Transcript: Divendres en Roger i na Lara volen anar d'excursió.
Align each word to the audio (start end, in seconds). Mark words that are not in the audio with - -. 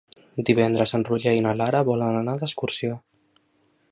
Divendres 0.49 0.93
en 0.99 1.05
Roger 1.09 1.33
i 1.39 1.43
na 1.47 1.53
Lara 1.59 1.83
volen 1.91 2.19
anar 2.23 2.37
d'excursió. 2.41 2.97